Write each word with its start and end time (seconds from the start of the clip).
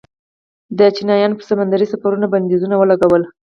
د 0.77 0.79
چینایانو 0.95 1.37
پر 1.37 1.45
سمندري 1.49 1.85
سفرونو 1.93 2.25
بندیزونه 2.33 2.75
ولګول. 2.77 3.23